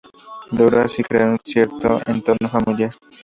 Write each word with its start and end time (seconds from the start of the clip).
Logró 0.57 0.81
así 0.81 1.03
crear 1.03 1.29
un 1.29 1.37
cierto 1.45 2.01
entorno 2.07 2.49
familiar. 2.49 2.95